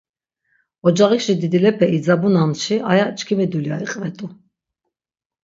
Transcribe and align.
Ocağişi 0.87 1.33
didilepe 1.41 1.87
idzabunanşi 1.95 2.75
aya 2.91 3.07
çkimi 3.17 3.45
dulya 3.51 3.77
iqvet̆u. 3.85 4.27